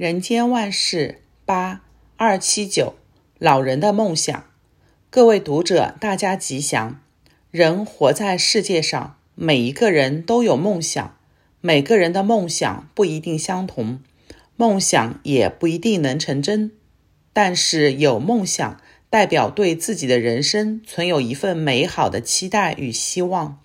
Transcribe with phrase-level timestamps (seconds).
[0.00, 1.82] 人间万事八
[2.16, 2.94] 二七九，
[3.38, 4.44] 老人的梦想。
[5.10, 6.98] 各位读者，大家吉祥。
[7.50, 11.18] 人活在世界上，每一个人都有梦想，
[11.60, 14.00] 每个人的梦想不一定相同，
[14.56, 16.72] 梦想也不一定能成真。
[17.34, 18.80] 但是有梦想，
[19.10, 23.58] 代表对自己的人生存有一份美好的期待与希望。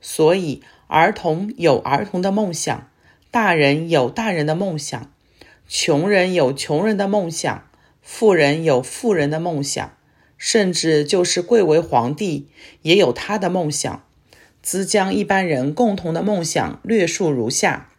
[0.00, 2.88] 所以，儿童有儿童的梦想，
[3.30, 5.12] 大人有大人的梦想，
[5.72, 7.70] 穷人有穷人的梦想，
[8.02, 9.96] 富人有富人的梦想。
[10.36, 12.48] 甚至就是贵为皇帝，
[12.82, 14.04] 也有他的梦想。
[14.62, 17.90] 兹将一般人共同的梦想略述如下：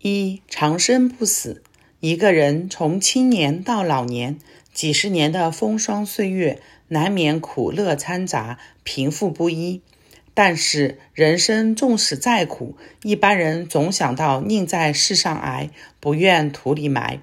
[0.00, 1.62] 一、长生不死。
[2.00, 4.40] 一个人从青年到老年，
[4.72, 9.80] 几十年的风霜岁月，难免苦乐掺杂，贫富不一。
[10.36, 17.22] 但是人生纵使再苦，一般人总想到宁在世上挨，不愿土里埋。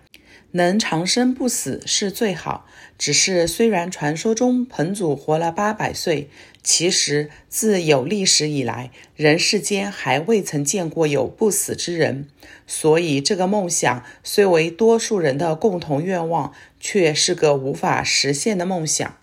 [0.54, 2.66] 能长生不死是最好，
[2.98, 6.28] 只是虽然传说中彭祖活了八百岁，
[6.64, 12.28] 其实自有历史以来，人世间还未曾见过有不死之人。
[12.66, 19.16] 所以这个梦想虽为多数人的共同愿望，却是个无法实现的梦想。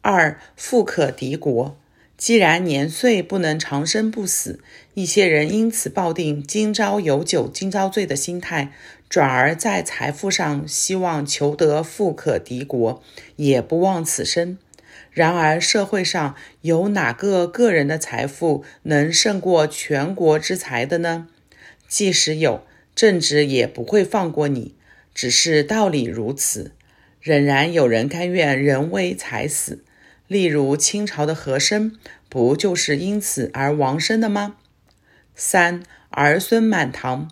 [0.00, 1.76] 二，富可敌国。
[2.22, 4.60] 既然年岁不能长生不死，
[4.94, 8.72] 一些人因此抱定“今朝有酒今朝醉”的心态，
[9.08, 13.02] 转而在财富上希望求得富可敌国，
[13.34, 14.56] 也不忘此生。
[15.10, 21.26] 然而，社会上有哪个个人的财富能胜过全国之财的呢？
[21.88, 24.76] 即使有，政治也不会放过你。
[25.12, 26.70] 只是道理如此，
[27.20, 29.82] 仍然有人甘愿人为财死。
[30.32, 31.92] 例如清朝的和珅，
[32.30, 34.56] 不就是因此而亡身的吗？
[35.34, 37.30] 三儿孙满堂，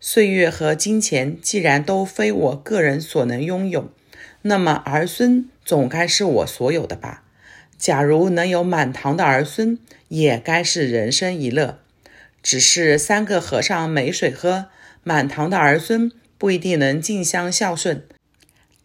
[0.00, 3.92] 岁月和金钱既然都非我个人所能拥有，
[4.40, 7.22] 那么儿孙总该是我所有的吧？
[7.76, 9.78] 假如能有满堂的儿孙，
[10.08, 11.78] 也该是人生一乐。
[12.42, 14.68] 只是三个和尚没水喝，
[15.04, 18.04] 满堂的儿孙不一定能竞相孝顺。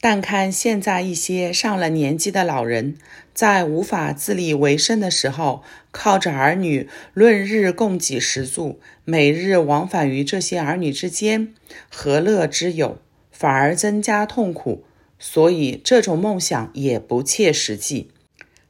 [0.02, 2.98] 但看现在一些上了年纪的老人，
[3.34, 11.54] 在无法自立为生的时候，靠着儿女论日供给食住，每日往返于这些儿女之间，
[11.90, 13.00] 何乐之有？
[13.32, 14.84] 反而增加痛苦。
[15.18, 18.12] 所以这种梦想也不切实际。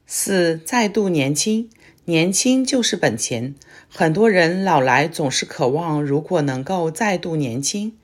[0.05, 1.69] 四、再度年轻，
[2.05, 3.55] 年轻就是本钱。
[3.89, 7.97] 很多人老来总是渴望，如果能够再度年轻。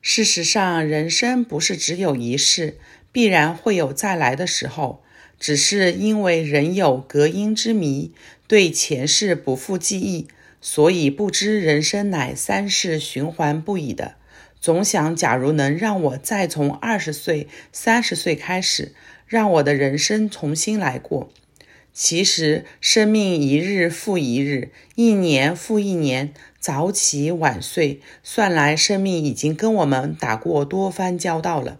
[0.00, 2.78] 事实上，人生不是只有一世，
[3.10, 5.02] 必然会有再来的时候。
[5.38, 8.12] 只是因为人有隔阴之谜，
[8.46, 10.26] 对前世不复记忆，
[10.60, 14.14] 所以不知人生乃三世循环不已的。
[14.60, 18.94] 总想，假如能让我再从二十岁、三十岁开始，
[19.26, 21.30] 让我的人生重新来过。
[21.92, 31.78] 其实，生命一日复一日，一年复一年，早起晚睡，算来生命已经跟我们打过多番交道了。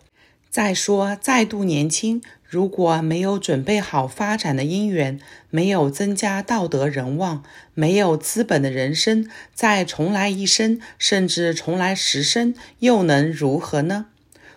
[0.49, 5.19] 再说，再度年轻，如果没有准备好发展的因缘，
[5.51, 7.43] 没有增加道德人望，
[7.75, 14.07] 没有资本的人生，再重来一生，甚至重来十生，又能如何呢？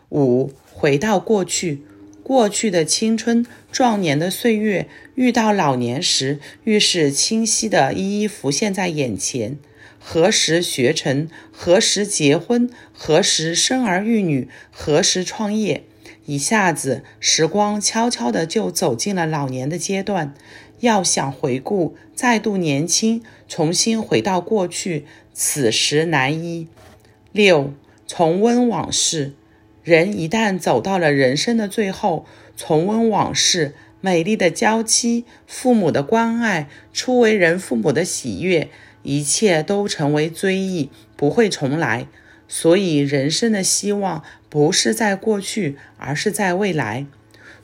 [0.10, 1.84] 五，回到过去。
[2.22, 9.58] 过去的青春、壮年的岁月，遇到老年时，愈是清晰地一一浮现在眼前。
[9.98, 11.28] 何时学成？
[11.52, 12.70] 何时结婚？
[12.94, 14.48] 何时生儿育女？
[14.70, 15.86] 何时创业？
[16.30, 20.36] 一下子，时光悄悄地就走进了老年的阶段。
[20.80, 26.68] 要想回顾，再度年轻，重新回到过去，此时难矣。
[27.32, 27.74] 六，
[28.06, 29.34] 重温往事。
[29.84, 38.70] 人一旦走到了人生的最后，重温往事，美丽的娇妻，父母的关爱，初为人父母的喜悦，
[39.02, 42.06] 一切都成为追忆，不会重来。
[42.52, 47.06] 所以，人生的希望不是在过去，而是在未来。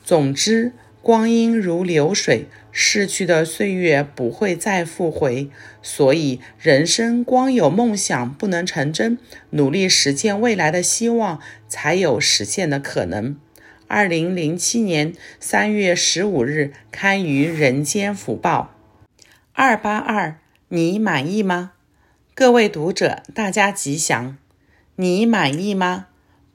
[0.04, 0.71] 总之，
[1.01, 2.45] 光阴如流水。
[2.77, 5.50] 逝去的岁月不会再复回，
[5.81, 9.18] 所以人生光有梦想不能成真，
[9.51, 11.39] 努力实践未来的希望
[11.69, 13.38] 才有实现的可能。
[13.88, 18.75] 二零零七年三月十五日刊于《人间福报》。
[19.54, 20.36] 二八二，
[20.68, 21.71] 你满意吗？
[22.33, 24.38] 各位读者，大家吉祥。
[24.98, 26.07] 你满意吗？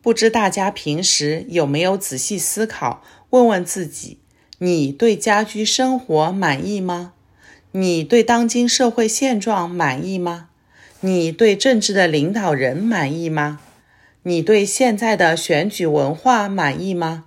[0.03, 4.19] 不知大家平时有没有仔细思考，问问自己。
[4.59, 7.13] 你对家居生活满意吗？
[7.73, 10.49] 你对当今社会现状满意吗？
[11.01, 13.61] 你对政治的领导人满意吗？
[14.25, 17.25] 你对现在的选举文化满意吗？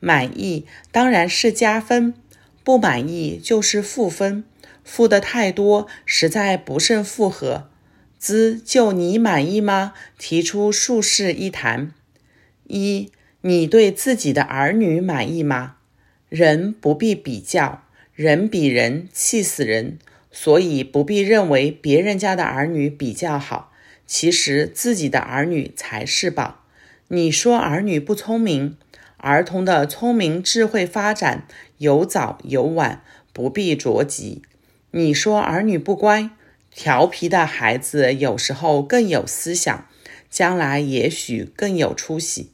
[0.00, 2.14] 满意当然是加分，
[2.62, 4.44] 不满意就是负分，
[4.82, 7.68] 负的太多，实在不胜负荷。
[8.24, 9.92] 兹就你满意吗？
[10.16, 11.92] 提出数事一谈。
[12.66, 13.10] 一，
[13.42, 15.74] 你对自己的儿女满意吗？
[16.30, 17.82] 人不必比较，
[18.14, 19.98] 人比人气死人，
[20.32, 23.70] 所以不必认为别人家的儿女比较好。
[24.06, 26.62] 其实自己的儿女才是宝。
[27.08, 28.78] 你说儿女不聪明，
[29.18, 31.46] 儿童的聪明智慧发展
[31.76, 33.02] 有早有晚，
[33.34, 34.40] 不必着急。
[34.92, 36.30] 你说儿女不乖，
[36.76, 39.86] 调皮的孩子有时候更有思想，
[40.28, 42.50] 将来也许更有出息。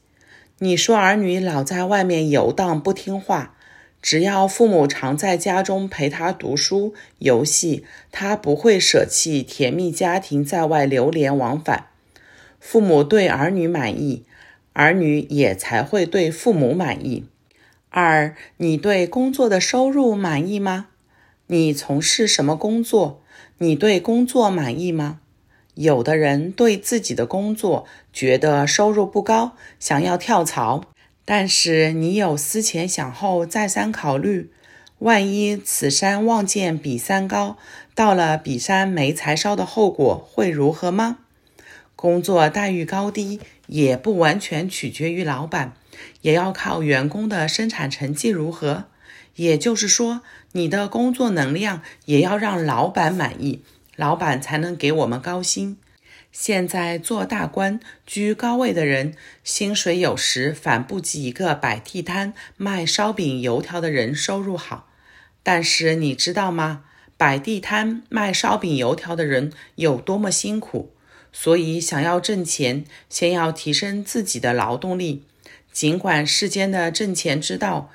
[0.59, 3.55] 你说儿女老在外面游荡不听话，
[3.99, 11.87] 只要父母常在家中陪他读书、游戏，他不会舍弃甜蜜家庭，在外流连往返。
[12.59, 14.23] 父母对儿女满意，
[14.73, 17.25] 儿女也才会对父母满意。
[17.89, 20.89] 二，你对工作的收入满意吗？
[21.47, 23.20] 你从事什么工作？
[23.61, 25.19] 你对工作满意吗？
[25.75, 30.85] 有的人对自己的工作觉得收入不高，想要跳槽。
[31.25, 34.49] 但是你有思前想后，再三考虑，
[34.97, 37.55] 万一此山望见彼山高，
[37.93, 41.19] 到了彼山没柴烧的后果会如何吗？
[41.95, 45.73] 工作待遇高低也不完全取决于老板，
[46.21, 48.85] 也要靠员工的生产成绩如何。
[49.35, 53.61] 也就是说，你的工作能量也要让老板满意，
[53.95, 55.77] 老板才能给我们高薪。
[56.31, 64.87] 现在做大官、居高位的人，薪水有时反不及一个摆地摊卖烧饼、油条的人收入好。
[65.43, 66.83] 但是你知道吗？
[67.17, 70.93] 摆地摊卖烧饼、油条的人有多么辛苦？
[71.33, 75.23] 所以想要挣钱，先要提升自己的劳动力。
[75.71, 77.91] 尽管世间的挣钱之道，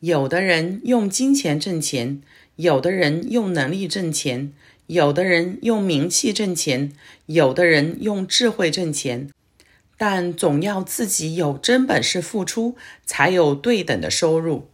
[0.00, 2.20] 有的人用金钱挣钱，
[2.56, 4.52] 有的人用能力挣钱。
[4.88, 6.92] 有的人用名气挣钱，
[7.26, 9.28] 有的人用智慧挣钱，
[9.96, 14.68] 但总要自己有真本事付出，才有对等的收入。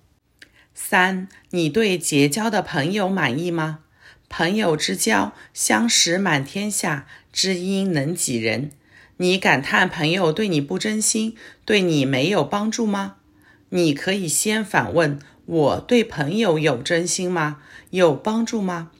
[0.74, 3.78] 三，你对结交的朋友满意吗？
[4.28, 8.70] 朋友之交，相识满天下，知音能几人？
[9.16, 11.34] 你感叹朋友对你不真心，
[11.64, 13.16] 对你没有帮助吗？
[13.74, 17.62] 你可以先反问：我对朋友有真心吗？
[17.88, 18.90] 有帮助吗？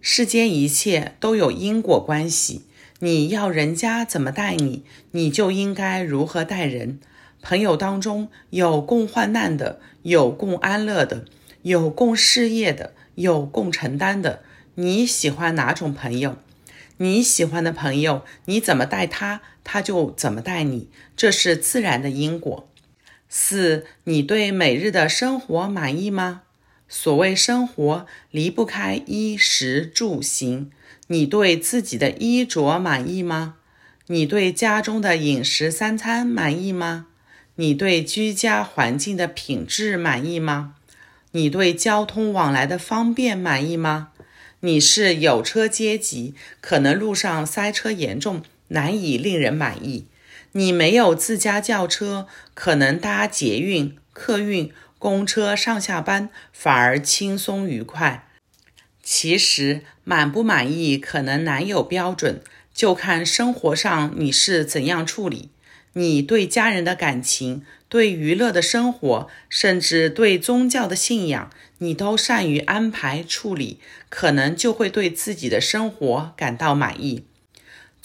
[0.00, 2.62] 世间一切都有因果关系，
[2.98, 4.82] 你要人家怎么待你，
[5.12, 6.98] 你就应该如何待人。
[7.40, 11.26] 朋友当中有共患难的，有共安乐的，
[11.62, 14.42] 有共事业的，有共承担的。
[14.74, 16.36] 你喜欢哪种朋友？
[16.96, 22.68] 你喜欢的朋友，你怎么待他，他就怎么待你，这是自然的因果。
[23.28, 26.42] 四，你对每日的生活满意吗？
[26.88, 30.70] 所谓生活离不开衣食住行，
[31.08, 33.56] 你对自己的衣着满意吗？
[34.06, 37.06] 你对家中的饮食三餐满意吗？
[37.56, 40.74] 你对居家环境的品质满意吗？
[41.32, 44.10] 你对交通往来的方便满意吗？
[44.60, 50.06] 你是有车阶级，可能路上塞车严重，难以令人满意。
[50.56, 54.72] 你没有自家轿车，可能搭捷运、客运。
[54.98, 58.28] 公车上下班反而轻松愉快。
[59.02, 62.40] 其实满不满意可能难有标准，
[62.72, 65.50] 就看生活上你是怎样处理。
[65.92, 73.78] 你对家人的感情、对娱乐的生活，甚至对宗教的信仰，你都善于安排处理，
[74.08, 77.26] 可能就会对自己的生活感到满意。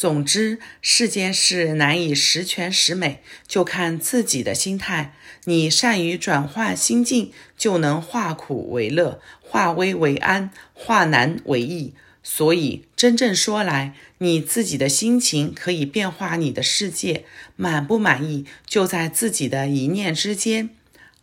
[0.01, 5.13] 总之，世间事难以十全十美，就看自己的心态。
[5.43, 11.93] 你善于转换心境，就能化苦为乐，化危为安，化难为易。
[12.24, 17.25] 所以，真正说来，你自己的心情可以变化你的世界。
[17.55, 20.72] 满不满意，就在自己的一念之间。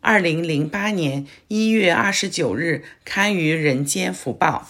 [0.00, 4.68] 二零零八年一月二十九日，刊于《人间福报》。